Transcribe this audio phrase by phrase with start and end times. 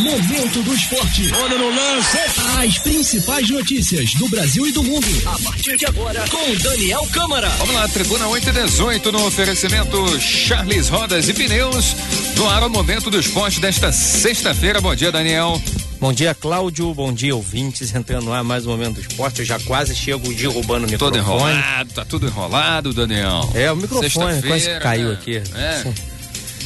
[0.00, 1.30] Momento do esporte.
[1.34, 2.16] Olha no lance.
[2.58, 5.06] As principais notícias do Brasil e do mundo.
[5.26, 7.50] A partir de agora, com Daniel Câmara.
[7.50, 11.94] Vamos lá, Tribuna 8 e 18 no oferecimento Charles Rodas e Pneus.
[12.34, 14.80] No ar o Momento do Esporte desta sexta-feira.
[14.80, 15.60] Bom dia, Daniel.
[16.00, 16.94] Bom dia, Cláudio.
[16.94, 17.94] Bom dia, ouvintes.
[17.94, 19.40] Entrando no ar mais um momento do esporte.
[19.40, 21.52] Eu já quase chego derrubando o Todo microfone.
[21.52, 23.50] enrolado, tá tudo enrolado, Daniel.
[23.54, 25.12] É, o microfone quase caiu né?
[25.12, 25.36] aqui.
[25.36, 26.09] É.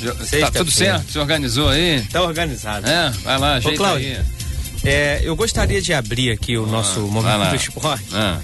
[0.04, 1.12] Já- Tá tudo certo?
[1.12, 2.02] Se organizou aí?
[2.10, 2.88] Tá organizado.
[2.88, 4.24] É, vai lá, ajeita Cláudio, aí.
[4.90, 8.04] É, eu gostaria de abrir aqui o nosso vai momento do esporte.
[8.12, 8.38] Ah,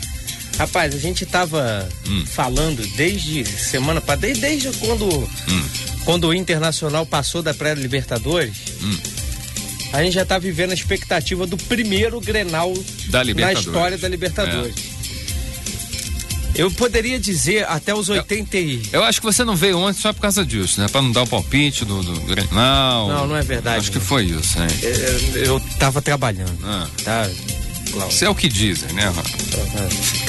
[0.58, 2.24] Rapaz, a gente tava Hum.
[2.26, 5.64] falando desde semana para desde, desde quando Hum.
[6.04, 8.56] quando o Internacional passou da pré-Libertadores.
[8.82, 8.96] Hum.
[9.92, 12.72] A gente já tá vivendo a expectativa do primeiro Grenal
[13.08, 14.74] Da na história da Libertadores.
[16.60, 18.82] Eu poderia dizer até os 80 e...
[18.92, 20.88] eu acho que você não veio ontem só por causa disso, né?
[20.88, 23.08] Pra não dar o palpite do, do Grenal.
[23.08, 24.04] Não, não é verdade, Acho que não.
[24.04, 24.68] foi isso, hein?
[24.82, 26.86] Eu, eu tava trabalhando, Ah.
[27.02, 27.30] tá?
[27.92, 28.14] Cláudio?
[28.14, 29.10] Isso é o que dizem, né?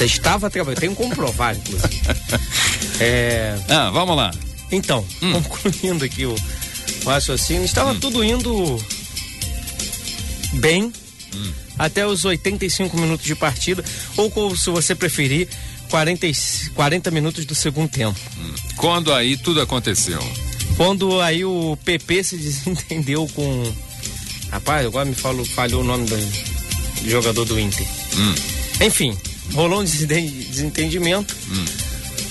[0.00, 2.00] Eu Estava trabalhando, tenho como provar, inclusive.
[2.98, 4.30] É, Ah, vamos lá.
[4.70, 5.32] então, Hum.
[5.42, 6.34] concluindo aqui o,
[7.04, 8.78] o raciocínio, estava tudo indo
[10.54, 10.92] bem
[11.34, 11.52] Hum.
[11.78, 13.84] até os 85 minutos de partida,
[14.16, 15.48] ou se você preferir,
[15.92, 16.34] 40, e-
[16.74, 18.18] 40 minutos do segundo tempo.
[18.76, 20.18] Quando aí tudo aconteceu?
[20.74, 23.72] Quando aí o PP se desentendeu com.
[24.50, 27.86] Rapaz, agora me falou, falhou o nome do, do jogador do Inter.
[28.16, 28.34] Hum.
[28.86, 29.14] Enfim,
[29.52, 31.64] rolou um desenten- desentendimento, Hum.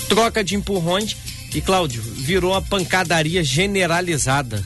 [0.10, 1.16] troca de empurrões
[1.54, 4.66] e, Cláudio, virou uma pancadaria generalizada.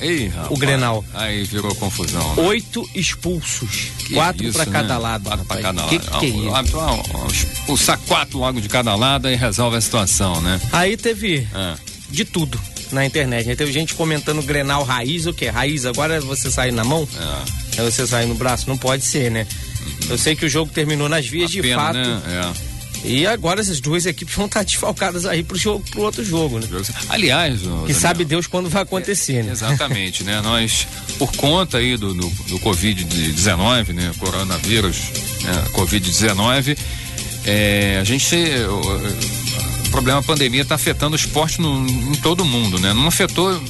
[0.00, 0.50] Ei, rapaz.
[0.50, 1.04] O Grenal.
[1.14, 2.34] Aí virou confusão.
[2.36, 2.42] né?
[2.44, 4.72] Oito expulsos, Que quatro isso, pra né?
[4.72, 5.24] cada lado.
[5.24, 5.76] Quatro pra rapaz.
[5.76, 6.18] cada que lado.
[6.20, 6.78] que é Ah, isso?
[6.80, 10.60] ah, ah, Expulsar quatro logo de cada lado e resolve a situação, né?
[10.72, 11.74] Aí teve Ah,
[12.08, 12.58] de tudo
[12.92, 13.46] na internet.
[13.46, 13.54] né?
[13.54, 15.46] Teve gente comentando Grenal raiz, o que?
[15.48, 17.06] Raiz, agora é você sair na mão?
[17.76, 17.80] é.
[17.80, 18.68] É você sair no braço?
[18.68, 19.46] Não pode ser, né?
[20.08, 21.96] Eu sei que o jogo terminou nas vias Uma de pena, fato.
[21.98, 22.20] né?
[22.26, 22.69] É.
[23.04, 26.66] E agora essas duas equipes vão estar desfalcadas aí pro, jogo, pro outro jogo, né?
[27.08, 29.52] Aliás, o Que sabe Deus quando vai acontecer, né?
[29.52, 30.40] Exatamente, né?
[30.40, 30.86] Nós,
[31.18, 34.12] por conta aí do, do, do Covid-19, né?
[34.18, 34.96] Coronavírus,
[35.42, 35.64] né?
[35.72, 36.76] Covid-19,
[37.46, 38.34] é, a gente.
[38.68, 39.30] O,
[39.86, 42.92] o problema da pandemia está afetando o esporte no, em todo o mundo, né?
[42.92, 43.60] Não afetou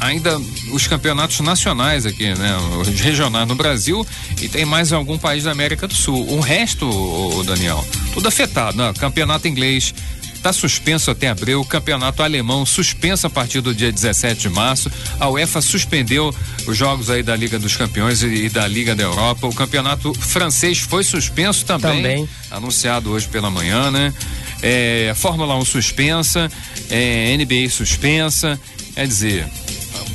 [0.00, 0.38] ainda
[0.72, 2.56] os campeonatos nacionais aqui, né?
[2.80, 4.06] Os regionais no Brasil
[4.40, 6.28] e tem mais algum país da América do Sul.
[6.28, 8.92] O resto, o, Daniel, tudo afetado, né?
[8.98, 9.94] Campeonato inglês
[10.38, 14.90] está suspenso até abril, o campeonato alemão suspenso a partir do dia 17 de março,
[15.18, 16.32] a UEFA suspendeu
[16.64, 20.14] os jogos aí da Liga dos Campeões e, e da Liga da Europa, o campeonato
[20.14, 22.28] francês foi suspenso também, Também.
[22.52, 24.14] anunciado hoje pela manhã, né?
[24.62, 26.50] É, Fórmula 1 suspensa,
[26.88, 28.58] é, NBA suspensa,
[28.94, 29.48] quer dizer,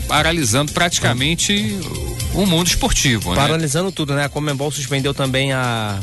[0.08, 1.54] paralisando praticamente
[2.34, 3.36] o, o mundo esportivo, né?
[3.42, 4.26] Paralisando tudo, né?
[4.26, 6.00] A Comembol suspendeu também a,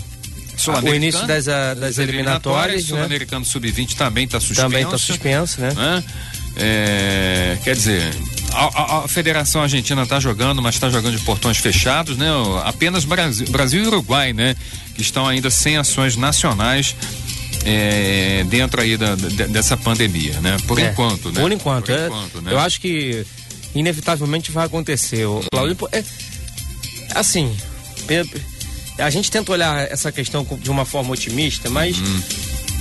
[0.82, 2.88] o início das, a- das eliminatórias, né?
[2.88, 4.60] Sul-Americano Sub-20 também está suspenso.
[4.62, 5.72] Também está suspenso, né?
[5.74, 6.04] né?
[6.56, 8.02] É, quer dizer,
[8.52, 8.64] a,
[9.00, 12.32] a- a Federação Argentina está jogando, mas está jogando de portões fechados, né?
[12.32, 14.56] O- Apenas Brasil, Brasil e Uruguai, né?
[14.94, 16.94] Que estão ainda sem ações nacionais
[17.64, 20.56] é, dentro aí da- de- dessa pandemia, né?
[20.66, 21.40] Por É, enquanto, né?
[21.40, 22.06] Por enquanto, Por é.
[22.06, 22.52] enquanto, né?
[22.52, 23.24] Eu acho que
[23.74, 25.24] inevitavelmente vai acontecer.
[25.26, 26.04] O Claudio, é,
[27.14, 27.54] assim,
[28.98, 32.20] a gente tenta olhar essa questão de uma forma otimista, mas Hum.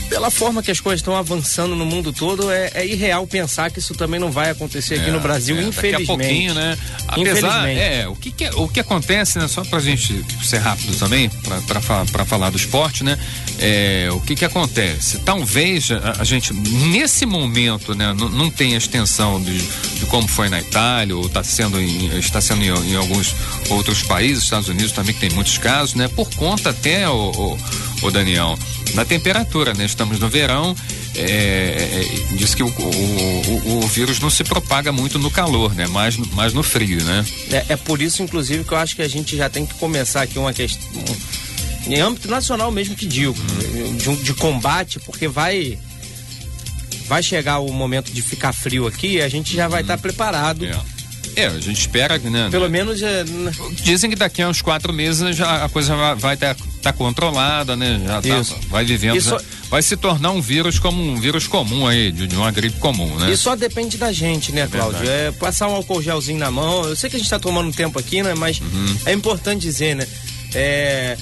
[0.09, 3.80] Pela forma que as coisas estão avançando no mundo todo, é, é irreal pensar que
[3.80, 6.08] isso também não vai acontecer aqui É, no Brasil, é, infelizmente.
[6.08, 6.78] Daqui a pouquinho, né?
[7.08, 9.48] Apesar, é, o que, que é- o que acontece, né?
[9.48, 13.18] Só pra gente ser rápido também, pra, pra, fa- pra falar do esporte, né?
[13.59, 15.19] É, o que que acontece?
[15.19, 18.14] Talvez a, a gente, nesse momento, né?
[18.18, 22.42] Não, não tenha extensão de, de como foi na Itália, ou tá sendo em, está
[22.42, 23.34] sendo em, em alguns
[23.69, 26.08] outros países, Estados Unidos também que tem muitos casos, né?
[26.08, 27.59] Por conta até, o, o,
[28.02, 28.58] o Daniel,
[28.96, 29.86] da temperatura, né?
[29.86, 30.76] Estamos no verão,
[31.16, 35.74] é, é, diz que o, o, o- o vírus não se propaga muito no calor,
[35.76, 35.86] né?
[35.88, 37.26] Mais, no- mais no frio, né?
[37.52, 40.22] É, é por isso, inclusive, que eu acho que a gente já tem que começar
[40.22, 40.88] aqui uma questão.
[41.88, 43.36] Em âmbito nacional mesmo que digo,
[43.98, 45.78] de, um- de combate, porque vai.
[47.07, 50.63] Vai chegar o momento de ficar frio aqui e a gente já vai estar preparado.
[50.66, 50.80] É.
[51.39, 52.47] É, a gente espera, né?
[52.51, 53.51] Pelo menos é, n-
[53.83, 58.01] Dizem que daqui a uns quatro meses já a coisa vai estar tá, controlada, né?
[58.06, 58.56] Já tá- Isso.
[58.69, 62.27] vai vivendo, só- já- vai se tornar um vírus como um vírus comum aí, de,
[62.27, 63.31] de uma gripe comum, né?
[63.31, 65.00] E só depende da gente, né, Cláudio?
[65.00, 65.27] verdade.
[65.27, 66.83] É passar um álcool gelzinho na mão.
[66.86, 68.33] Eu sei que a gente tá tomando um tempo aqui, né?
[68.36, 68.97] Mas Uhum.
[69.06, 70.07] é importante dizer, né?
[70.53, 71.18] É,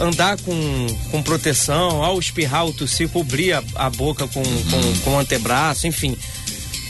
[0.00, 4.62] andar com, com proteção, ao espirrar ou tossir, cobrir a, a boca com, Uhum.
[4.70, 6.16] com, com o antebraço, enfim.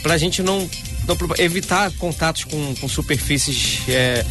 [0.02, 0.68] Pra gente não.
[1.06, 4.24] Pro- evitar contatos com, com superfícies é,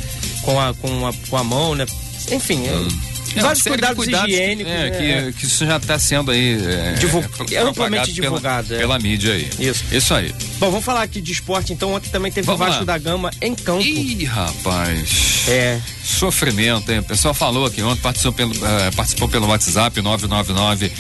[0.44, 1.86] com a, com a, com a mão, né?
[2.32, 2.88] Enfim, hum.
[3.36, 4.72] É, vários cuidados, cuidados higiênicos.
[4.72, 4.92] É, né?
[5.32, 8.68] que, que, isso já está sendo aí é, Divul é, amplamente divulgado.
[8.68, 8.82] Pela, é.
[8.82, 9.50] pela, mídia aí.
[9.60, 9.86] Isso.
[9.92, 10.34] Isso aí.
[10.60, 11.94] Bom, vamos falar aqui de esporte, então.
[11.94, 12.86] Ontem também teve vamos o Vasco lá.
[12.86, 13.82] da Gama em campo.
[13.82, 15.46] Ih, rapaz.
[15.48, 15.80] É.
[16.04, 17.00] Sofrimento, hein?
[17.00, 20.92] O pessoal falou aqui ontem, participou pelo, uh, participou pelo WhatsApp 999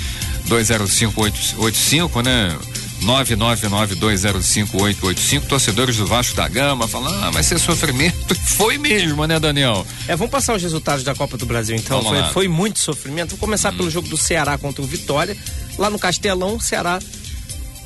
[0.45, 2.57] 20585, né?
[3.01, 8.35] 999205885, torcedores do Vasco da Gama, falando, ah, vai ser sofrimento.
[8.55, 9.85] Foi mesmo, né, Daniel?
[10.07, 12.03] É, vamos passar os resultados da Copa do Brasil, então.
[12.03, 13.31] Foi, foi, muito sofrimento.
[13.31, 13.77] Vou começar hum.
[13.77, 15.35] pelo jogo do Ceará contra o Vitória.
[15.77, 16.99] Lá no Castelão, o Ceará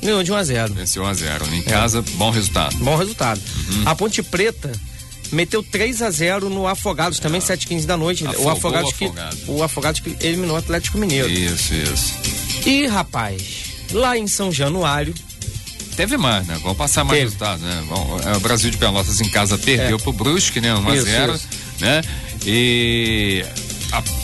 [0.02, 1.62] ganhou de 1 a 0 Venceu 1 a 0 Em é.
[1.62, 2.76] casa, bom resultado.
[2.76, 3.40] Bom resultado.
[3.70, 3.82] Uhum.
[3.86, 4.70] A Ponte Preta
[5.32, 7.40] meteu 3 a 0 no Afogados, também, é.
[7.40, 8.26] 7 15 da noite.
[8.26, 9.10] Afogou o Afogados, que,
[9.48, 11.28] o Afogados que eliminou o Atlético Mineiro.
[11.28, 12.14] Isso, isso.
[12.66, 15.14] E, rapaz, lá em São Januário.
[15.96, 16.58] Teve mais, né?
[16.62, 17.84] Vamos passar mais resultados, né?
[17.88, 20.00] Bom, é, o Brasil de Pelotas em casa perdeu é.
[20.00, 20.74] pro Brusque, né?
[20.74, 21.40] 1 a 0
[21.80, 22.02] né?
[22.44, 23.44] E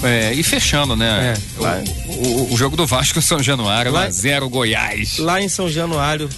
[0.03, 1.35] é, e fechando, né?
[1.35, 5.19] É, o, o, o, jogo do Vasco em São Januário, lá, 0 Goiás.
[5.19, 6.29] Lá em São Januário,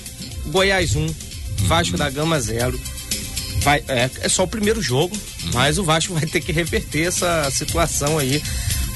[0.46, 1.14] Goiás 1, um,
[1.66, 2.78] Vasco da Gama 0.
[3.60, 5.50] Vai, é, é, só o primeiro jogo, uhum.
[5.54, 8.42] mas o Vasco vai ter que reverter essa situação aí,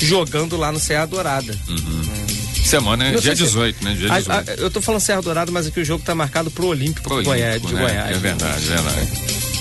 [0.00, 1.56] jogando lá no Serra Dourada.
[1.66, 2.27] Uhum.
[2.68, 3.94] Semana é dia 18, né?
[3.94, 4.30] Dia 18.
[4.30, 7.02] A, a, eu tô falando Serra Dourada, mas aqui o jogo tá marcado pro Olímpico,
[7.08, 7.80] pro Olímpico Goiás, de né?
[7.80, 8.16] Goiás.
[8.16, 9.10] É verdade, é verdade.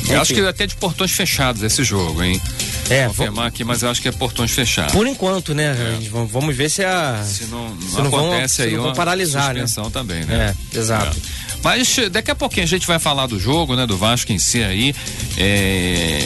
[0.09, 2.41] Eu acho que até de portões fechados esse jogo, hein?
[2.89, 4.93] É, Vou confirmar aqui, mas eu acho que é portões fechados.
[4.93, 5.65] Por enquanto, né?
[5.65, 6.09] É.
[6.09, 7.23] Vamos ver se a.
[7.25, 9.65] Se não, não, se não acontece vão, aí, se não vão paralisar, né?
[9.91, 10.55] também, né?
[10.73, 11.17] É, exato.
[11.17, 11.57] É.
[11.63, 13.85] Mas daqui a pouquinho a gente vai falar do jogo, né?
[13.85, 14.95] Do Vasco em si aí.
[15.37, 16.19] É,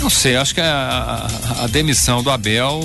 [0.00, 1.28] não sei, acho que a,
[1.60, 2.80] a, a demissão do Abel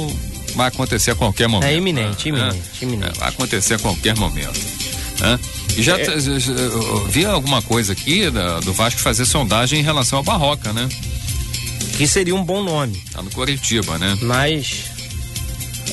[0.55, 1.69] vai acontecer a qualquer momento.
[1.69, 2.39] É iminente, né?
[2.39, 3.19] iminente, é, iminente.
[3.19, 4.59] vai acontecer a qualquer momento.
[5.19, 5.39] Né?
[5.77, 6.05] E já é.
[7.09, 10.88] vi alguma coisa aqui da, do Vasco fazer sondagem em relação ao Barroca, né?
[11.97, 13.01] Que seria um bom nome.
[13.11, 14.17] Tá no Curitiba, né?
[14.21, 14.85] Mas.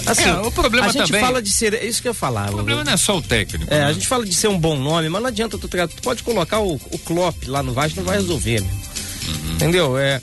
[0.07, 1.75] Assim, é, o problema a gente também, fala de ser.
[1.75, 2.53] É isso que eu falava.
[2.53, 3.73] O problema não é só o técnico.
[3.73, 3.85] É, né?
[3.85, 6.61] a gente fala de ser um bom nome, mas não adianta tu, tu pode colocar
[6.61, 8.61] o, o Klopp lá no Vasco, não vai resolver.
[8.61, 9.53] Uhum.
[9.55, 9.99] Entendeu?
[9.99, 10.21] É.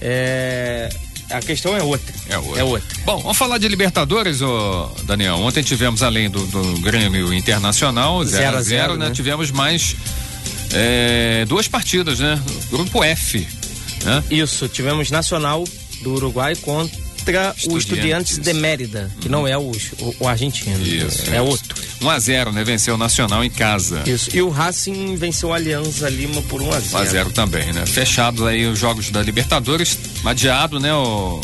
[0.00, 0.88] É
[1.30, 2.14] a questão é outra.
[2.28, 2.60] É outra.
[2.60, 2.96] É outra.
[3.04, 5.36] Bom, vamos falar de Libertadores, ô Daniel.
[5.36, 9.08] Ontem tivemos, além do, do Grêmio Internacional, 0 a 0 né?
[9.08, 9.14] né?
[9.14, 9.94] Tivemos mais
[10.72, 12.40] é, duas partidas, né?
[12.70, 13.46] Grupo F.
[14.04, 14.24] Né?
[14.30, 15.64] Isso, tivemos Nacional
[16.02, 17.66] do Uruguai contra Estudiantes.
[17.66, 20.82] o Estudiantes de Mérida, que não é o, o, o argentino.
[20.84, 21.76] Isso, é, é outro.
[22.00, 22.64] 1 a 0 né?
[22.64, 24.02] Venceu o Nacional em casa.
[24.06, 24.34] Isso.
[24.34, 27.72] E o Racing venceu a Alianza Lima por 1 a 0 1 a 0 também,
[27.72, 27.86] né?
[27.86, 31.40] Fechados aí os jogos da Libertadores, adiado, né, o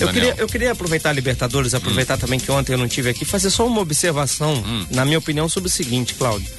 [0.00, 2.18] eu queria, eu queria aproveitar a Libertadores, aproveitar hum.
[2.18, 4.86] também que ontem eu não tive aqui, fazer só uma observação, hum.
[4.90, 6.50] na minha opinião, sobre o seguinte, Cláudio.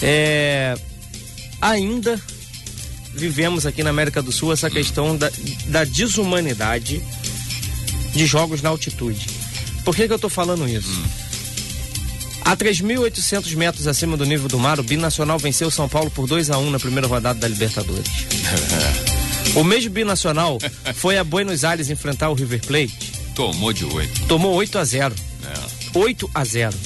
[0.00, 0.76] É,
[1.60, 2.20] ainda
[3.12, 4.70] vivemos aqui na América do Sul essa hum.
[4.70, 5.30] questão da,
[5.66, 7.02] da desumanidade
[8.16, 9.26] de jogos na altitude.
[9.84, 10.90] Por que, que eu estou falando isso?
[10.90, 11.26] Hum.
[12.46, 16.50] A 3.800 metros acima do nível do mar, o Binacional venceu São Paulo por 2
[16.50, 18.08] a 1 na primeira rodada da Libertadores.
[19.54, 20.58] o mesmo Binacional
[20.94, 23.12] foi a Buenos Aires enfrentar o River Plate.
[23.34, 24.26] Tomou de 8.
[24.26, 25.14] Tomou 8 a 0.
[25.44, 25.98] É.
[25.98, 26.76] 8 a 0.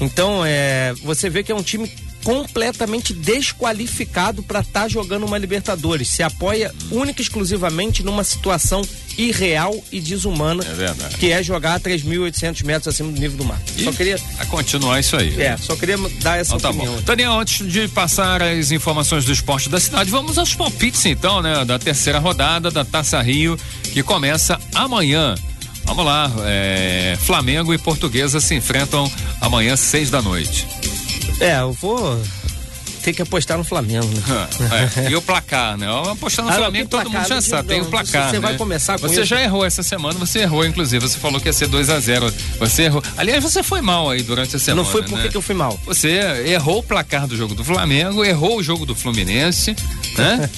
[0.00, 1.90] Então, é, você vê que é um time
[2.24, 6.08] completamente desqualificado para estar tá jogando uma Libertadores.
[6.08, 8.82] Se apoia única e exclusivamente numa situação
[9.16, 13.60] irreal e desumana, é que é jogar a 3.800 metros acima do nível do mar.
[13.76, 15.40] E só queria a continuar isso aí.
[15.40, 16.94] É, só queria dar essa então, opinião.
[16.94, 17.04] Tá bom.
[17.04, 21.64] Daniel, antes de passar as informações do esporte da cidade, vamos aos palpites então, né,
[21.64, 23.58] da terceira rodada da Taça Rio,
[23.92, 25.34] que começa amanhã.
[25.84, 30.66] Vamos lá, é, Flamengo e Portuguesa se enfrentam amanhã seis da noite.
[31.40, 32.20] É, eu vou
[33.02, 34.48] ter que apostar no Flamengo, né?
[35.06, 35.86] é, e o placar, né?
[36.10, 38.30] Apostar no ah, Flamengo, todo mundo já sabe, tem o placar.
[38.30, 38.40] Você né?
[38.40, 39.24] vai começar com Você isso?
[39.24, 41.06] já errou essa semana, você errou, inclusive.
[41.06, 43.02] Você falou que ia ser 2 a 0 Você errou.
[43.16, 44.82] Aliás, você foi mal aí durante a semana.
[44.82, 45.28] Não foi porque né?
[45.28, 45.78] que eu fui mal.
[45.84, 46.08] Você
[46.46, 49.74] errou o placar do jogo do Flamengo, errou o jogo do Fluminense,
[50.16, 50.48] né?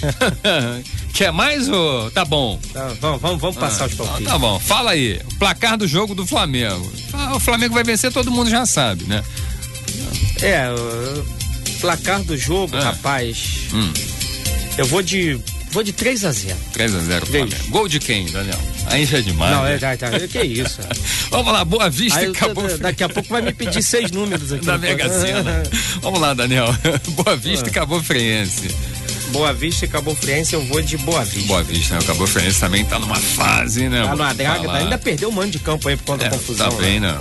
[1.15, 2.59] Quer mais ou tá bom?
[2.73, 4.27] Tá, vamos, vamos, vamos passar ah, os palpites.
[4.27, 5.21] Tá bom, fala aí.
[5.33, 6.93] O placar do jogo do Flamengo.
[7.35, 9.23] O Flamengo vai vencer, todo mundo já sabe, né?
[10.43, 10.69] É,
[11.85, 12.85] placar do jogo, ah.
[12.85, 13.69] rapaz.
[13.75, 13.93] Hum.
[14.79, 15.39] Eu vou de.
[15.71, 17.57] Vou de 3 a 0 3 a 0 Flamengo.
[17.69, 18.59] Gol de quem, Daniel?
[18.87, 19.57] Aí já é demais.
[19.57, 20.79] Não, é, já, já, que isso.
[21.31, 22.79] Vamos lá, Boa Vista Aí, acabou.
[22.79, 24.65] Daqui a pouco vai me pedir seis números aqui.
[24.65, 25.65] Da Mega Sena.
[26.01, 26.67] Vamos lá, Daniel.
[27.25, 27.73] Boa Vista e ah.
[27.73, 28.69] Cabo Friense.
[29.33, 31.49] Boa Vista e Cabo Friense, eu vou de Boa Vista.
[31.49, 32.01] Boa Vista, né?
[32.01, 34.05] O Cabo Friense também tá numa fase, né?
[34.05, 36.37] Tá numa draga, tá, ainda perdeu um mano de campo aí por conta é, da
[36.37, 36.71] confusão.
[36.71, 37.19] Tá bem, né?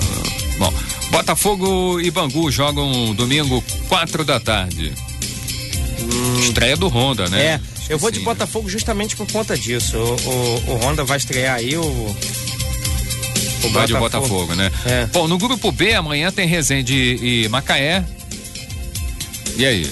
[0.59, 0.71] Bom,
[1.13, 4.91] Botafogo e Bangu jogam domingo, quatro da tarde.
[5.99, 6.39] Hum.
[6.41, 7.39] Estreia do Honda, né?
[7.39, 8.25] É, Eu vou sim, de né?
[8.25, 9.95] Botafogo justamente por conta disso.
[9.95, 11.83] O, o, o Honda vai estrear aí o.
[11.83, 14.71] o Vai de Botafogo, né?
[14.87, 15.05] É.
[15.05, 18.03] Bom, no grupo B, amanhã tem Resende e Macaé.
[19.55, 19.89] E aí?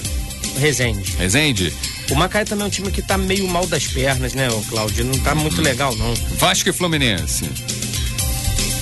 [0.57, 1.11] Resende.
[1.19, 1.71] Resende?
[2.09, 5.05] O Macaé também é um time que tá meio mal das pernas, né, Cláudio?
[5.05, 6.15] Não tá muito legal, não.
[6.39, 7.47] Vasco e Fluminense?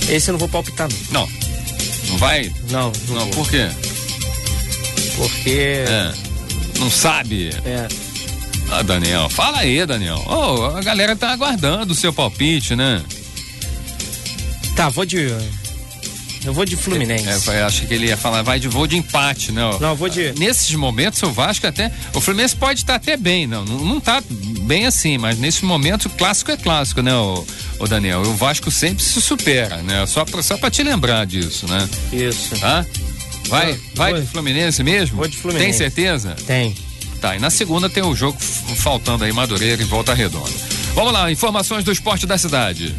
[0.08, 1.28] Esse eu não vou palpitar, não.
[1.28, 1.39] Não.
[2.10, 2.52] Não vai?
[2.70, 3.68] Não, não, Não, por quê?
[5.16, 5.84] Porque.
[5.88, 6.12] É.
[6.78, 7.50] Não sabe?
[7.64, 7.88] É.
[8.70, 10.22] Ah, Daniel, fala aí, Daniel.
[10.26, 13.02] Oh, a galera tá aguardando o seu palpite, né?
[14.76, 15.28] Tá, vou de.
[16.44, 17.28] Eu vou de Fluminense.
[17.28, 19.60] É, foi- acho que ele ia falar, vai de voo de empate, né?
[19.80, 20.32] Não, eu vou de.
[20.38, 21.92] Nesses momentos, o Vasco até.
[22.14, 24.22] O Fluminense pode estar até bem, não, não, não tá
[24.62, 27.44] bem assim, mas nesse momento o clássico é clássico, né, o,
[27.78, 28.22] o Daniel?
[28.22, 30.06] O Vasco sempre se supera, né?
[30.06, 31.88] Só pra, só pra te lembrar disso, né?
[32.12, 32.56] Isso.
[32.58, 32.86] Tá?
[33.48, 35.16] Vai, Vou- vai vou- de Fluminense mesmo?
[35.16, 35.64] vou de Fluminense.
[35.66, 36.34] Tem certeza?
[36.46, 36.74] Tem.
[37.20, 40.48] Tá, e na segunda tem o jogo faltando aí, Madureira e Volta Redonda.
[40.94, 42.94] Vamos lá, informações do esporte da cidade.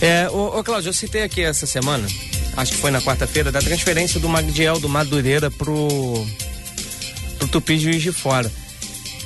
[0.00, 2.06] É, ô, ô Cláudio, eu citei aqui essa semana,
[2.56, 6.26] acho que foi na quarta-feira, da transferência do Magdiel do Madureira pro,
[7.38, 8.50] pro Tupi Juiz de Fora.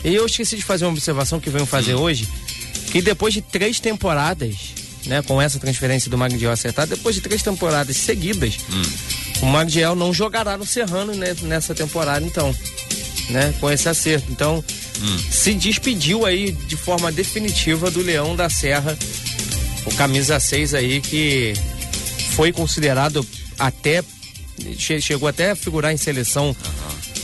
[0.04, 2.28] E eu esqueci de fazer uma observação que venho fazer hoje,
[2.90, 4.56] que depois de três temporadas,
[5.06, 8.58] né, com essa transferência do Magdiel acertada, depois de três temporadas seguidas,
[9.40, 12.54] o Magdiel não jogará no Serrano né, nessa temporada, então,
[13.28, 14.30] né, com esse acerto.
[14.30, 14.64] Então,
[15.30, 18.98] se despediu aí de forma definitiva do Leão da Serra,
[19.86, 21.54] o camisa 6 aí que
[22.40, 23.26] foi considerado
[23.58, 24.02] até
[24.78, 26.56] che- chegou até a figurar em seleção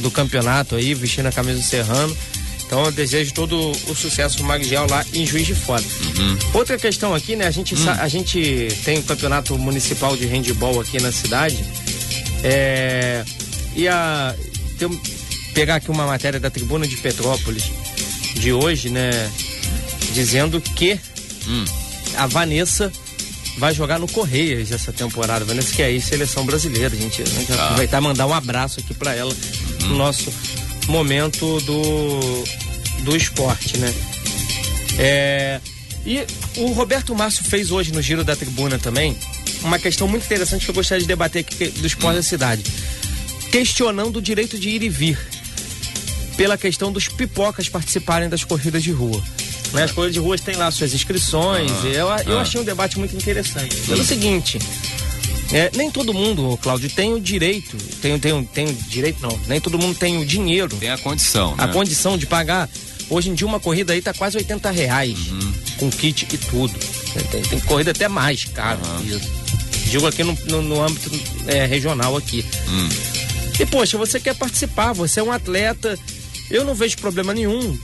[0.01, 2.15] do campeonato aí, vestindo a camisa do Serrano.
[2.67, 5.83] Então eu desejo todo o sucesso pro Magdiel lá em Juiz de Fora.
[6.53, 7.47] Outra questão aqui, né?
[7.47, 11.65] A gente, sa- a gente tem o campeonato municipal de handball aqui na cidade.
[12.45, 13.25] É,
[13.75, 14.35] e a
[14.79, 15.01] tem um-
[15.55, 17.65] pegar aqui uma matéria da Tribuna de Petrópolis
[18.35, 19.33] de hoje, né?
[20.13, 21.01] Dizendo que
[22.19, 22.93] a Vanessa
[23.57, 25.45] vai jogar no Correias essa temporada.
[25.45, 26.95] Vanessa que é aí seleção brasileira.
[26.95, 29.35] A gente, a gente vai aproveitar e mandar um abraço aqui para ela
[29.83, 30.33] no nosso
[30.89, 32.45] momento do,
[33.05, 33.93] do esporte, né?
[34.99, 35.61] É,
[36.05, 36.25] e
[36.57, 39.17] o Roberto Márcio fez hoje no Giro da Tribuna também
[39.63, 42.63] uma questão muito interessante que eu gostaria de debater aqui do esporte da cidade.
[43.51, 45.19] Questionando o direito de ir e vir
[46.37, 49.23] pela questão dos pipocas participarem das corridas de rua.
[49.73, 49.85] Né?
[49.85, 51.71] As corridas de ruas têm lá suas inscrições.
[51.85, 52.43] e eu, eu ah.
[52.43, 53.75] achei um debate muito interessante.
[53.87, 54.59] Pelo seguinte,
[55.53, 59.61] é, nem todo mundo, Cláudio, tem o direito, tem, tem, tem o direito não, nem
[59.61, 61.73] todo mundo tem o dinheiro, Tem a condição, a né?
[61.73, 62.69] condição de pagar.
[63.09, 65.17] Hoje em dia uma corrida aí tá quase 80 reais,
[65.79, 66.75] com kit e tudo.
[67.31, 69.31] Tem, tem corrida até mais caro que isso.
[69.91, 71.11] Digo aqui no, no- no âmbito
[71.47, 72.45] é, regional aqui.
[73.59, 75.97] E poxa, você quer participar, você é um atleta,
[76.51, 77.79] eu não vejo problema nenhum,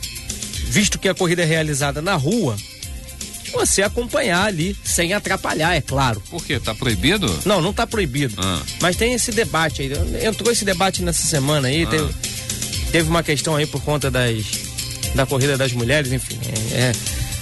[0.72, 2.56] visto que a corrida é realizada na rua,
[3.52, 6.22] você acompanhar ali, sem atrapalhar, é claro.
[6.30, 6.58] Por quê?
[6.58, 7.26] Tá proibido?
[7.44, 8.34] Não, não está proibido.
[8.38, 8.62] Ah.
[8.80, 9.92] Mas tem esse debate aí.
[10.26, 11.86] Entrou esse debate nessa semana aí.
[11.86, 12.14] Teve,
[12.90, 14.42] teve uma questão aí por conta das,
[15.14, 16.38] da corrida das mulheres, enfim.
[16.72, 16.92] É,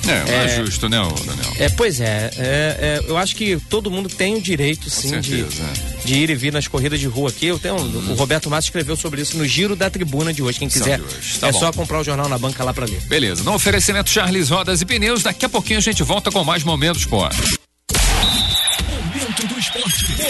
[0.09, 0.57] É, não é, É.
[0.65, 1.53] justo, né, Daniel?
[1.61, 2.41] é, pois é, é,
[2.81, 5.90] é, Eu acho que todo mundo tem o direito, sim, de, certeza, é.
[6.11, 7.47] De ir e vir nas corridas de rua aqui.
[7.47, 10.59] Eu tenho, O Roberto Massa escreveu sobre isso no Giro da Tribuna de hoje.
[10.59, 11.01] Quem quiser.
[11.39, 11.59] Tá é bom.
[11.59, 13.01] só comprar o jornal na banca lá pra ler.
[13.03, 16.65] Beleza, no oferecimento Charles Rodas e Pneus, daqui a pouquinho a gente volta com mais
[16.65, 17.60] momentos esporte.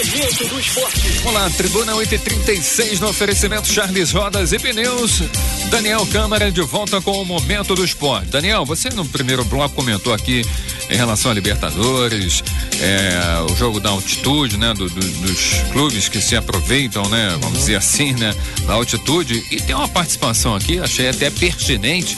[0.05, 0.19] Momento do esporte.
[0.19, 0.99] Momento do esporte.
[1.23, 5.21] Vamos lá, Tribuna 836 no oferecimento Charles Rodas e Pneus.
[5.69, 8.27] Daniel Câmara de volta com o momento do esporte.
[8.29, 10.43] Daniel, você no primeiro bloco comentou aqui
[10.89, 12.43] em relação a Libertadores,
[12.81, 13.11] é,
[13.49, 15.39] o jogo da altitude, né, do- do- dos
[15.71, 18.33] clubes que se aproveitam, né, vamos dizer assim, né,
[18.65, 19.41] da altitude.
[19.51, 22.17] E tem uma participação aqui, achei até pertinente.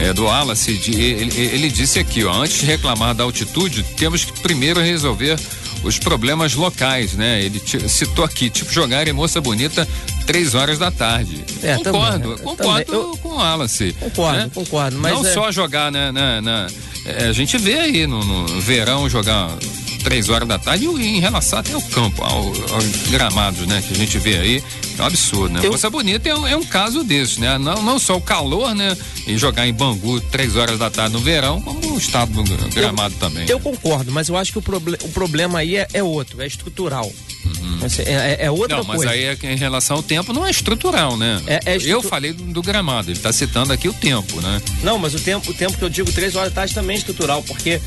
[0.00, 4.24] É, do Wallace, de- ele, ele disse aqui, ó, antes de reclamar da altitude, temos
[4.24, 5.38] que primeiro resolver
[5.82, 7.42] os problemas locais, né?
[7.42, 9.86] Ele citou aqui, tipo, jogar em Moça Bonita
[10.26, 11.44] três horas da tarde.
[11.62, 13.00] É, concordo, também, concordo também.
[13.10, 13.92] Eu- com o Wallace.
[13.98, 14.50] Concordo, né?
[14.54, 16.12] concordo, mas Não é- só jogar na.
[16.12, 16.66] na- na-
[17.04, 19.50] é, a gente vê aí no, no verão jogar
[20.08, 23.82] três horas da tarde e em relação até ao campo, ao, aos gramados, né?
[23.86, 24.64] Que a gente vê aí,
[24.98, 25.60] é um absurdo, né?
[25.62, 27.58] Eu- Moça Bonita é um, é um caso desse, né?
[27.58, 28.96] Não, não só o calor, né?
[29.26, 33.14] E jogar em Bangu três horas da tarde no verão, como o estado do gramado
[33.16, 33.46] também.
[33.50, 36.46] Eu concordo, mas eu acho que o, proble- o problema aí é, é outro, é
[36.46, 37.12] estrutural.
[37.84, 38.82] Assim, É, é- é outra Uhum.
[38.82, 39.12] Não, mas coisa.
[39.12, 41.40] aí é em relação ao tempo não é estrutural, né?
[41.46, 44.60] É- é estrutu- Eu falei do, do gramado, ele está citando aqui o tempo, né?
[44.82, 46.98] Não, mas o tempo, o tempo que eu digo três horas da tarde também é
[46.98, 47.80] estrutural, porque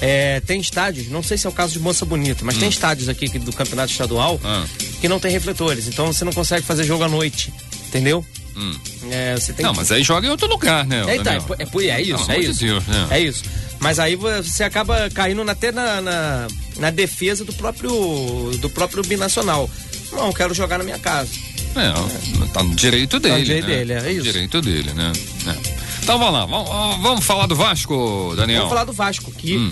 [0.00, 3.08] é, tem estádios, não sei se é o caso de Moça Bonita, mas tem estádios
[3.08, 4.40] aqui do campeonato estadual Hum.
[4.44, 4.64] Ah.
[5.00, 7.52] que não tem refletores, então você não consegue fazer jogo à noite,
[7.88, 8.24] entendeu?
[8.56, 8.74] Hum.
[9.10, 9.76] É, Não, que...
[9.76, 11.04] mas aí joga em outro lugar, né?
[11.06, 12.60] É, então, é, é, é, é isso, Pelo é isso.
[12.64, 13.06] Deus, né?
[13.10, 13.42] É isso.
[13.78, 16.46] Mas aí você acaba caindo até na, na,
[16.78, 19.68] na defesa do próprio, do próprio binacional.
[20.10, 21.30] Não, quero jogar na minha casa.
[21.76, 23.44] É, tá no direito dele.
[23.44, 23.76] direito né?
[23.76, 24.22] dele, é isso.
[24.22, 25.12] Direito dele, né?
[25.46, 25.76] É.
[26.02, 28.60] Então vamos lá, vamos, vamos falar do Vasco, Daniel.
[28.60, 29.70] Vamos falar do Vasco, que Hum.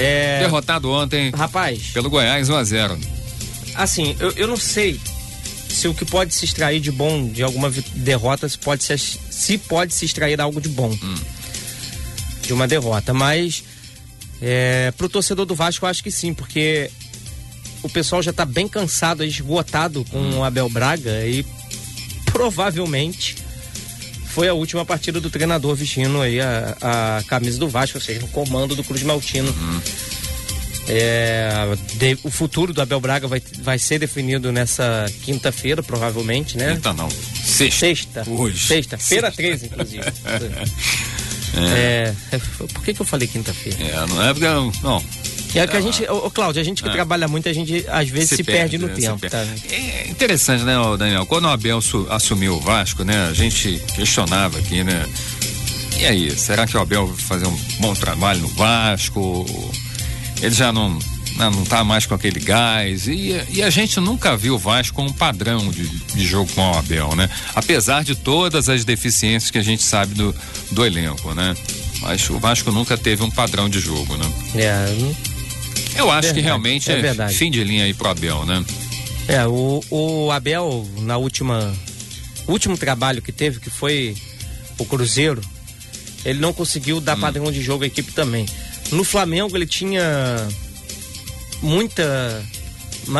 [0.00, 0.40] É.
[0.40, 1.30] Derrotado ontem.
[1.30, 2.98] Rapaz, pelo Goiás 1 a 0
[3.74, 5.00] assim, eu, eu não sei
[5.68, 9.58] se o que pode se extrair de bom de alguma derrota se pode se, se
[9.58, 10.96] pode se extrair algo de bom.
[12.42, 13.62] De uma derrota, mas
[14.42, 16.90] é, pro torcedor do Vasco eu acho que sim, porque
[17.82, 21.46] o pessoal já tá bem cansado, esgotado com o Abel Braga e
[22.26, 23.36] provavelmente
[24.30, 28.20] foi a última partida do treinador vestindo aí a, a camisa do Vasco, ou seja,
[28.20, 29.54] no comando do Cruz Maltino.
[30.88, 31.52] É,
[31.94, 36.72] de- o futuro do Abel Braga vai, vai ser definido nessa quinta-feira, provavelmente, né?
[36.76, 37.08] Então não.
[37.10, 37.78] Sexta.
[37.78, 38.24] Sexta.
[38.28, 38.66] Hoje.
[38.66, 38.98] Sexta.
[38.98, 40.02] Feira 13, inclusive.
[41.52, 42.38] É, é,
[42.72, 43.76] por que, que eu falei quinta-feira?
[43.82, 44.46] É, não é porque.
[44.84, 45.04] Não.
[45.54, 46.92] É que a gente, ô, Cláudio, a gente que É.
[46.92, 49.18] trabalha muito, a gente às vezes se, perde, no né, se tempo.
[49.18, 49.30] perde.
[49.62, 49.74] tá?
[49.74, 51.26] É interessante, né, Daniel?
[51.26, 55.06] Quando o Abel su- assumiu o Vasco, né, a gente questionava aqui, né?
[55.98, 59.44] E aí, será que o Abel vai fazer um bom trabalho no Vasco?
[60.40, 60.98] Ele já não,
[61.36, 63.06] não, não tá mais com aquele gás.
[63.06, 66.70] E, e a gente nunca viu o Vasco com um padrão de, de jogo com
[66.70, 67.28] o Abel, né?
[67.54, 70.34] Apesar de todas as deficiências que a gente sabe do,
[70.70, 71.54] do elenco, né?
[72.00, 74.32] Mas o Vasco nunca teve um padrão de jogo, né?
[74.54, 74.86] É,
[75.94, 77.34] Eu acho que Verdade, realmente é é, verdade.
[77.34, 78.64] fim de linha aí pro Abel, né?
[79.28, 81.72] é o, o Abel, na última.
[82.48, 84.16] Último trabalho que teve, que foi
[84.78, 85.40] o Cruzeiro,
[86.24, 87.00] ele não conseguiu Hum.
[87.00, 88.46] dar padrão de jogo à equipe também.
[88.90, 90.02] No Flamengo ele tinha
[91.62, 92.42] muita.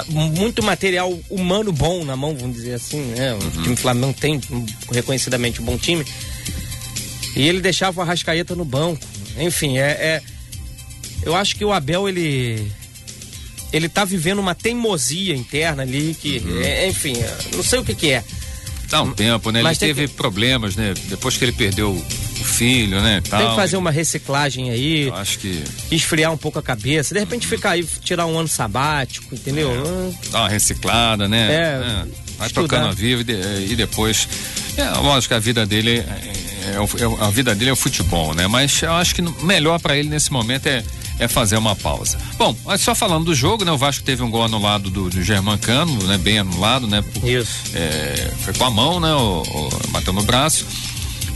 [0.08, 3.34] muito material humano bom na mão, vamos dizer assim, né?
[3.34, 3.62] O Uhum.
[3.62, 4.40] time Flamengo tem
[4.92, 6.04] reconhecidamente um bom time.
[7.36, 9.06] E ele deixava o Arrascaeta no banco.
[9.38, 10.22] Enfim, é, é-
[11.22, 12.70] eu acho que o Abel ele
[13.72, 16.60] ele tá vivendo uma teimosia interna ali que, Uhum.
[16.60, 18.24] é, enfim, é, não sei o que que é.
[18.88, 19.60] Dá um tempo, né?
[19.60, 20.92] Ele Mas tem teve problemas, né?
[21.08, 23.20] Depois que ele perdeu o filho, né?
[23.20, 27.14] Tem tal, que fazer uma reciclagem aí, Eu acho que esfriar um pouco a cabeça,
[27.14, 29.70] de repente ficar aí, tirar um ano sabático, entendeu?
[29.72, 31.52] Ah, dá uma reciclada, né?
[31.52, 31.78] É,
[32.36, 32.50] Vai estudar.
[32.68, 33.24] tocando a vida e,
[33.66, 34.26] de- e depois.
[34.76, 37.76] É, lógico que a vida dele é, é é o- a vida dele é o
[37.76, 38.48] futebol, né?
[38.48, 40.82] Mas eu acho que melhor para ele nesse momento é,
[41.20, 42.18] é fazer uma pausa.
[42.36, 43.70] Bom, mas só falando do jogo, né?
[43.70, 46.18] O Vasco teve um gol anulado do, do Germancano, né?
[46.18, 47.02] Bem anulado, né?
[47.02, 47.60] Por- Isso.
[47.74, 49.12] é, foi com a mão, né?
[49.14, 50.66] O, o- bateu no braço.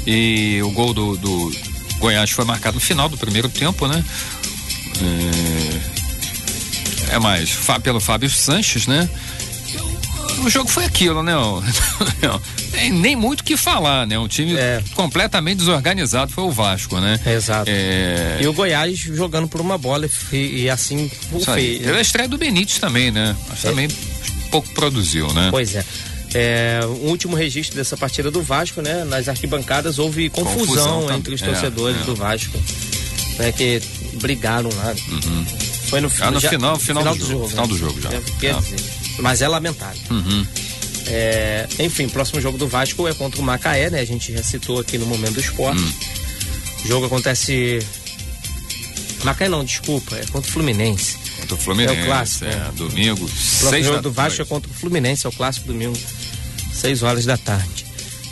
[0.07, 1.53] E o gol do, do
[1.99, 4.03] Goiás foi marcado no final do primeiro tempo, né?
[7.11, 7.51] É, é mais,
[7.83, 9.09] pelo Fábio Sanches, né?
[10.45, 11.33] O- jogo foi aquilo, né?
[12.93, 14.19] Nem muito o que falar, né?
[14.19, 14.83] Um time É.
[14.95, 17.19] completamente desorganizado foi o Vasco, né?
[17.27, 17.71] Exato.
[17.71, 21.79] É, E o Goiás jogando por uma bola e, e assim o fez.
[21.83, 23.37] Teve a estreia do Benítez também, né?
[23.49, 23.69] Mas É.
[23.71, 23.89] também
[24.51, 25.49] pouco produziu, né?
[25.51, 25.85] Pois é.
[26.37, 29.05] É, o último registro dessa partida do Vasco, né?
[29.05, 31.35] Nas arquibancadas houve confusão, Confusão entre também.
[31.37, 32.05] os É, torcedores é.
[32.05, 32.59] do Vasco.
[33.39, 33.81] Né, que
[34.21, 34.95] brigaram lá.
[35.89, 37.73] Foi no, Ah, no já- final- final do jogo, final né?
[37.73, 38.11] do jogo já.
[38.13, 38.59] É, quer Ah.
[38.61, 38.77] dizer,
[39.18, 40.00] mas é lamentável.
[40.11, 40.46] Uhum.
[41.07, 44.00] É, enfim, próximo jogo do Vasco é contra o Macaé, né?
[44.00, 45.83] A gente já citou aqui no momento do esporte.
[45.83, 45.92] Hum.
[46.85, 47.79] O jogo acontece.
[49.22, 51.16] Macaé não, desculpa, é contra o Fluminense.
[51.40, 51.98] Contra o Fluminense.
[51.98, 52.72] É o clássico, É, né?
[52.77, 55.66] domingo, O próximo seis jogo da do Vasco é contra o Fluminense, é o clássico
[55.66, 55.98] domingo,
[56.72, 57.85] 6 horas da tarde.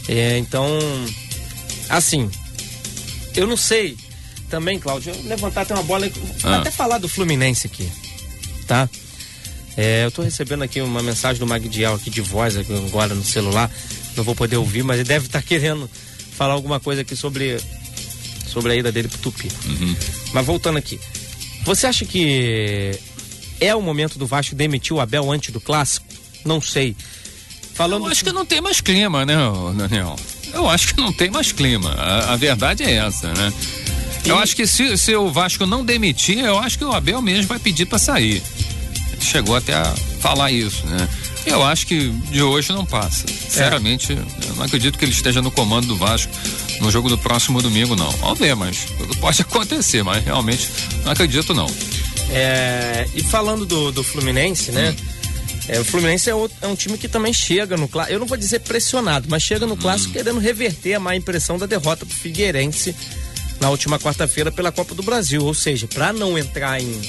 [0.08, 0.66] É, então,
[1.88, 2.30] assim,
[3.34, 3.96] eu não sei
[4.50, 6.58] também, Cláudio, levantar até uma bola, vou Ah.
[6.58, 7.88] até falar do Fluminense aqui,
[8.66, 8.88] tá?
[9.76, 13.70] É, eu tô recebendo aqui uma mensagem do Magdiel aqui de voz agora no celular,
[14.16, 15.88] não vou poder ouvir, mas ele deve estar querendo
[16.36, 17.58] falar alguma coisa aqui sobre,
[18.46, 19.48] sobre a ida dele pro Tupi.
[19.64, 19.96] Uhum.
[20.32, 21.00] Mas voltando aqui,
[21.64, 22.98] você acha que
[23.60, 26.06] é o momento do Vasco demitir o Abel antes do clássico?
[26.44, 26.96] Não sei.
[27.74, 29.34] Falando Eu acho que não tem mais clima, né,
[29.76, 30.16] Daniel?
[30.52, 31.90] Eu acho que não tem mais clima.
[31.92, 33.52] A, a verdade é essa, né?
[34.24, 37.46] Eu acho que se, se o Vasco não demitir, eu acho que o Abel mesmo
[37.46, 38.42] vai pedir para sair.
[39.24, 39.84] Chegou até a
[40.20, 41.08] falar isso, né?
[41.46, 43.26] Eu acho que de hoje não passa.
[43.26, 46.30] Sinceramente, eu não acredito que ele esteja no comando do Vasco
[46.80, 48.10] no jogo do próximo domingo, não.
[48.12, 48.86] Vamos ver, mas
[49.20, 50.68] pode acontecer, mas realmente
[51.04, 51.66] não acredito, não.
[52.30, 54.94] É, e falando do, do Fluminense, né?
[55.68, 58.14] É, o Fluminense é, outro- é um time que também chega no clássico.
[58.14, 61.66] Eu não vou dizer pressionado, mas chega no clássico querendo reverter a má impressão da
[61.66, 62.94] derrota pro Figueirense
[63.60, 65.44] na última quarta-feira pela Copa do Brasil.
[65.44, 67.00] Ou seja, para não entrar em,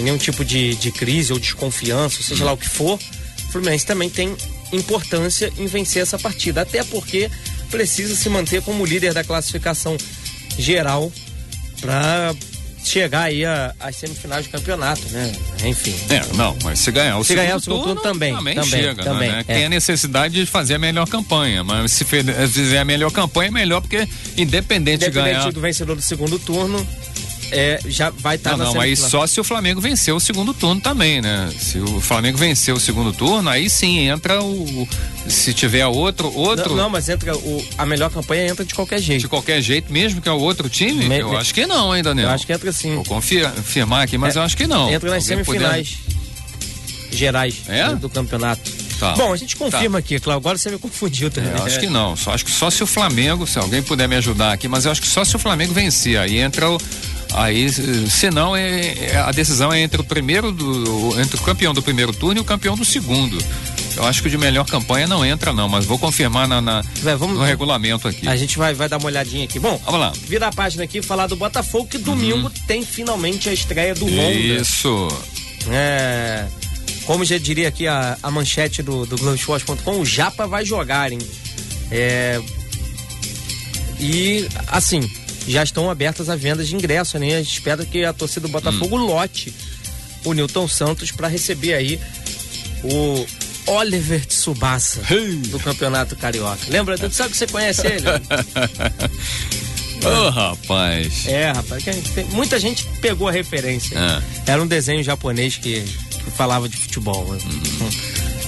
[0.00, 3.86] em nenhum tipo de, de crise ou desconfiança, seja lá o que for, o Fluminense
[3.86, 4.34] também tem
[4.72, 7.30] importância em vencer essa partida, até porque
[7.70, 9.96] precisa se manter como líder da classificação
[10.58, 11.12] geral
[11.80, 12.34] para
[12.84, 15.32] chegar aí às semifinais do campeonato, né?
[15.64, 15.94] Enfim.
[16.08, 18.70] É, não, mas se ganhar o, se segundo, ganhar o segundo turno, também, também, também
[18.70, 19.44] chega, também, né?
[19.46, 19.54] é.
[19.54, 23.52] Tem a necessidade de fazer a melhor campanha, mas se fizer a melhor campanha é
[23.52, 26.86] melhor porque independente, Independente de ganhar do vencedor do segundo turno,
[27.52, 30.54] é, já vai estar não, na não, aí só se o Flamengo vencer o segundo
[30.54, 31.50] turno também, né?
[31.58, 34.88] Se o Flamengo vencer o segundo turno, aí sim entra o.
[35.28, 36.70] Se tiver outro, outro.
[36.70, 39.20] Não, não, mas entra o, a melhor campanha entra de qualquer jeito.
[39.22, 41.06] De qualquer jeito, mesmo que é o outro time?
[41.08, 42.28] Me- eu me- acho que não, hein, Daniel?
[42.28, 42.94] Eu acho que entra sim.
[42.94, 44.90] Vou confir- confirmar aqui, mas É, eu acho que não.
[44.90, 45.98] Entra nas Alguém semifinais
[47.12, 47.88] gerais É?
[47.88, 48.62] do, do campeonato.
[48.98, 49.14] Tá.
[49.14, 49.98] Bom, a gente confirma Tá.
[49.98, 50.40] aqui, Cláudio.
[50.40, 51.58] Agora você me confundiu puder- também.
[51.58, 52.14] É, eu acho que não.
[52.16, 54.92] Só acho que só se o Flamengo, se alguém puder me ajudar aqui, mas eu
[54.92, 56.18] acho que só se o Flamengo vencer.
[56.18, 56.78] Aí entra o.
[57.32, 57.70] Aí, eh,
[58.10, 58.80] se não, é,
[59.12, 61.18] é- a decisão é entre o primeiro do.
[61.20, 63.38] entre o campeão do primeiro turno e o campeão do segundo.
[63.96, 66.82] Eu acho que o de melhor campanha não entra, não, mas vou confirmar na, na-
[67.02, 68.26] Vai, vamos- no regulamento aqui.
[68.28, 69.58] A gente vai, vai dar uma olhadinha aqui.
[69.58, 70.12] Bom, Vamos lá.
[70.26, 74.06] virar a página aqui e falar do Botafogo, que domingo tem finalmente a estreia do
[74.06, 74.32] Honda.
[74.32, 75.08] Isso.
[75.68, 76.46] É,
[77.04, 81.18] como já diria aqui a, a manchete do, do Globoesporte.com, o Japa vai jogar, hein?
[81.90, 82.40] É,
[83.98, 85.00] e, assim,
[85.48, 87.34] já estão abertas as vendas de ingresso, né?
[87.36, 89.52] A gente espera que a torcida do Botafogo lote
[90.24, 91.98] o Newton Santos para receber aí
[92.84, 93.26] o
[93.66, 95.36] Oliver Tsubasa Hey.
[95.48, 96.58] do Campeonato Carioca.
[96.68, 96.96] Lembra?
[96.98, 98.04] Tu sabe que você conhece ele?
[100.04, 101.26] Ô, rapaz.
[101.26, 103.98] É, rapaz, que a gente tem- muita gente pegou a referência.
[103.98, 104.22] Ah.
[104.46, 107.26] Era um desenho japonês que, que falava de futebol.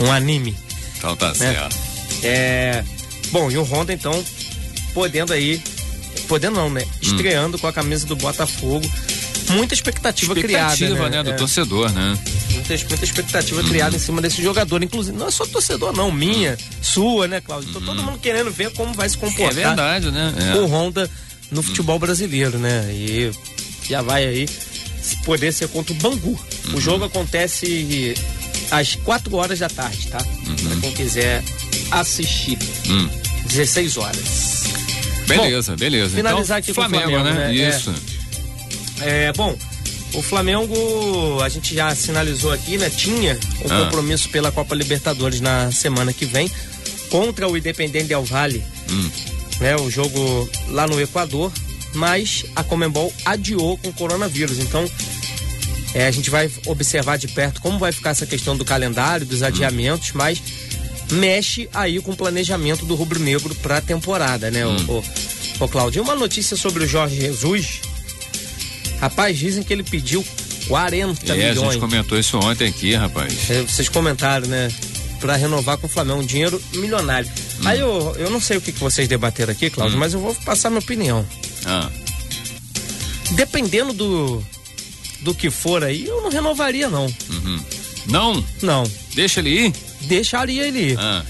[0.01, 0.57] Um, um anime.
[0.97, 1.35] Então tá né?
[1.35, 1.77] certo.
[2.23, 2.83] É,
[3.31, 4.25] bom, e o Honda, então,
[4.95, 5.61] podendo aí.
[6.29, 6.85] Podendo não, né?
[7.01, 8.89] Estreando com a camisa do Botafogo.
[9.51, 11.11] Muita expectativa, Expectativa, criada.
[11.11, 12.19] né, do É, torcedor, né?
[12.53, 14.83] muita, muita expectativa criada em cima desse jogador.
[14.83, 16.11] Inclusive, não é só torcedor, não.
[16.11, 17.71] Minha, sua, né, Cláudio?
[17.73, 20.33] Tô todo mundo querendo ver como vai se É comportar verdade, né?
[20.55, 20.59] É.
[20.59, 21.11] o Honda
[21.51, 22.87] no futebol brasileiro, né?
[22.93, 23.31] E
[23.87, 24.49] já vai aí
[25.25, 26.39] poder ser contra o Bangu.
[26.73, 28.15] O jogo acontece
[28.71, 30.19] às 4 horas da tarde, tá?
[30.19, 31.43] Pra quem quiser
[31.91, 32.57] assistir.
[32.89, 33.09] Hum.
[33.47, 34.52] 16 horas.
[35.27, 36.17] Beleza, beleza.
[36.17, 37.49] finalizar então, aqui com o Flamengo, Flamengo, né?
[37.49, 37.57] né?
[37.59, 37.69] É.
[37.69, 37.95] Isso.
[39.01, 39.57] É, bom,
[40.15, 42.91] o Flamengo, a gente já sinalizou aqui, né?
[42.91, 43.85] Tinha um Ah.
[43.85, 46.51] compromisso pela Copa Libertadores na semana que vem
[47.11, 49.11] contra o Independente Del Valle, Hum.
[49.61, 49.77] né?
[49.77, 51.51] O jogo lá no Equador,
[51.95, 54.59] mas a Comembol adiou com o coronavírus.
[54.59, 54.89] Então,
[55.95, 59.43] é, a gente vai observar de perto como vai ficar essa questão do calendário, dos
[59.43, 60.41] adiamentos, mas
[61.13, 64.77] mexe aí com o planejamento do Rubro Negro para a temporada, né, Hum.
[64.89, 64.93] o,
[65.63, 66.01] o, o Claudio?
[66.01, 67.81] E Uma notícia sobre o Jorge Jesus.
[69.01, 70.25] Rapaz, dizem que ele pediu
[70.69, 71.73] 40 É, a milhões.
[71.73, 73.51] gente comentou isso ontem aqui, rapaz.
[73.51, 74.71] É, Vocês comentaram, né?
[75.21, 77.29] Pra renovar com o Flamengo, um dinheiro milionário.
[77.29, 77.67] Hum.
[77.69, 80.35] Aí eu, eu não sei o que, que vocês debateram aqui, Cláudio, mas eu vou
[80.45, 81.25] passar minha opinião.
[81.65, 81.89] Ah,
[83.33, 84.43] Dependendo do,
[85.21, 87.07] do que for aí, eu não renovaria, não.
[87.07, 87.61] uhum.
[88.07, 88.83] Não, Não.
[89.15, 89.73] deixa ele ir.
[90.07, 90.99] Deixaria ele ir.
[90.99, 91.25] Ah,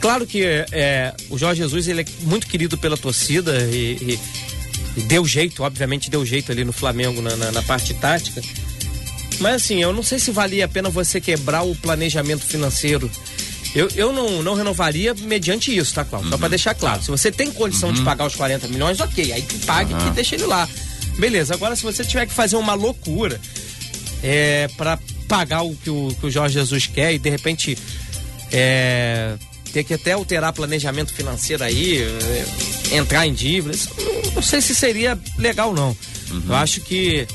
[0.00, 4.18] Claro que é, o Jorge Jesus ele é muito querido pela torcida e,
[4.96, 8.40] e- deu jeito, obviamente deu jeito ali no Flamengo na, na- na parte tática.
[9.40, 13.10] Mas assim, eu não sei se valia a pena você quebrar o planejamento financeiro.
[13.74, 16.30] Eu, eu não, não renovaria mediante isso, tá, Cláudio?
[16.30, 17.02] Só pra deixar claro.
[17.02, 19.32] Se você tem condição de pagar os 40 milhões, ok.
[19.32, 20.08] Aí que pague Aham.
[20.08, 20.68] e deixa ele lá.
[21.18, 23.40] Beleza, agora se você tiver que fazer uma loucura
[24.22, 27.76] é, para pagar o que, o que o Jorge Jesus quer e de repente
[28.52, 29.34] é,
[29.72, 34.60] ter que até alterar planejamento financeiro aí, é, entrar em dívida, isso não, não sei
[34.60, 35.96] se seria legal não.
[36.48, 37.26] Eu acho que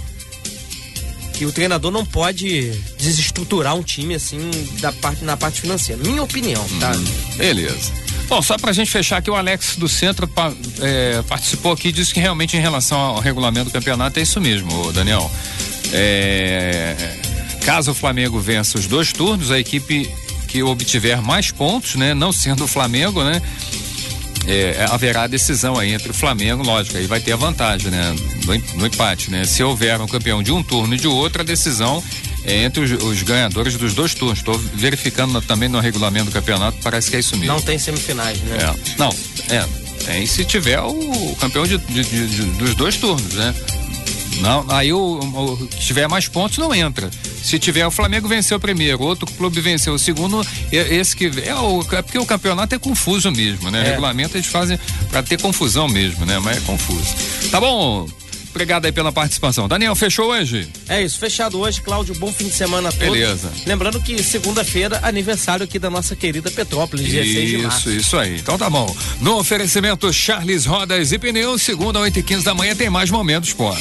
[1.34, 6.00] que o treinador não pode desestruturar um time assim da parte na parte financeira.
[6.04, 6.92] Minha opinião, tá?
[7.36, 7.92] beleza.
[8.30, 11.92] Bom, só pra gente fechar aqui, o Alex do Centro pa- é, participou aqui e
[11.92, 15.30] disse que realmente em relação ao regulamento do campeonato é isso mesmo, Daniel.
[15.92, 16.96] É,
[17.66, 20.08] caso o Flamengo vença os dois turnos, a equipe
[20.54, 23.42] que obtiver mais pontos, né, não sendo o Flamengo, né,
[24.46, 28.16] é, haverá decisão aí entre o Flamengo, lógico, aí vai ter a vantagem, né?
[28.46, 29.46] No, no empate, né?
[29.46, 32.04] Se houver um campeão de um turno e de outro, a decisão
[32.44, 34.40] é entre os, os ganhadores dos dois turnos.
[34.40, 37.54] Estou verificando também no regulamento do campeonato, parece que é isso mesmo.
[37.54, 38.58] Não tem semifinais, né?
[38.60, 38.94] É.
[39.00, 39.10] Não,
[39.50, 39.66] é.
[40.06, 43.56] Tem se tiver o campeão de, de- de- de- dos dois turnos, né?
[44.42, 47.10] Não, aí o, o que tiver mais pontos não entra.
[47.44, 51.56] Se tiver o Flamengo venceu o primeiro, outro clube venceu o segundo, esse que é,
[51.56, 53.82] o, é porque o campeonato é confuso mesmo, né?
[53.82, 53.90] É.
[53.92, 56.40] Regulamento eles fazem para ter confusão mesmo, né?
[56.40, 57.16] Mas é confuso.
[57.52, 58.08] Tá bom,
[58.54, 59.68] Obrigado aí pela participação.
[59.68, 60.70] Daniel, fechou hoje?
[60.88, 62.14] É isso, fechado hoje, Cláudio.
[62.16, 63.08] Bom fim de semana a todos.
[63.08, 63.52] Beleza.
[63.66, 67.90] Lembrando que segunda-feira, aniversário aqui da nossa querida Petrópolis, 16 de março.
[67.90, 68.38] Isso, isso aí.
[68.38, 68.96] Então tá bom.
[69.20, 73.54] No oferecimento Charles Rodas e Pneus, segunda, 8 e 15 da manhã, tem mais momentos,
[73.54, 73.74] pô.